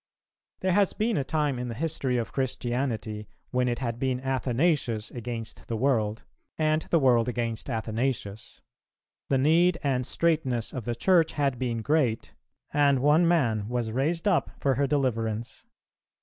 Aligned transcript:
There 0.61 0.71
has 0.71 0.93
been 0.93 1.15
a 1.15 1.23
time 1.23 1.59
in 1.59 1.67
the 1.67 1.75
history 1.75 2.17
of 2.17 2.31
Christianity, 2.33 3.27
when 3.51 3.67
it 3.67 3.77
had 3.77 3.99
been 3.99 4.19
Athanasius 4.19 5.11
against 5.11 5.67
the 5.67 5.77
world, 5.77 6.23
and 6.57 6.81
the 6.89 6.97
world 6.97 7.29
against 7.29 7.69
Athanasius. 7.69 8.61
The 9.29 9.37
need 9.37 9.77
and 9.83 10.03
straitness 10.03 10.73
of 10.73 10.85
the 10.85 10.95
Church 10.95 11.33
had 11.33 11.59
been 11.59 11.83
great, 11.83 12.33
and 12.73 12.97
one 12.97 13.27
man 13.27 13.69
was 13.69 13.91
raised 13.91 14.27
up 14.27 14.49
for 14.59 14.73
her 14.73 14.87
deliverance. 14.87 15.67